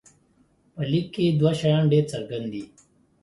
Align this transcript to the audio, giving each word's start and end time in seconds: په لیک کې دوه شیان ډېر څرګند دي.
په 0.73 0.81
لیک 0.91 1.07
کې 1.13 1.25
دوه 1.39 1.51
شیان 1.59 1.83
ډېر 1.91 2.03
څرګند 2.11 2.47
دي. 2.53 2.63